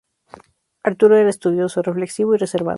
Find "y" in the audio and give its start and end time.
2.33-2.39